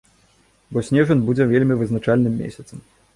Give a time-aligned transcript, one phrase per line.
[0.77, 2.83] Бо снежань будзе вельмі вызначальным месяцам.